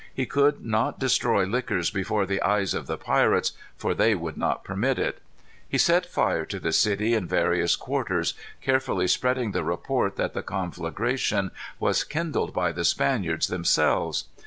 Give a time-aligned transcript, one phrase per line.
[0.11, 4.63] He could not destroy liquors before the eyes of the pirates, for they would not
[4.63, 5.19] permit it.
[5.69, 10.41] He set fire to the city in various quarters, carefully spreading the report that the
[10.41, 14.23] conflagration was kindled by the Spaniards themselves.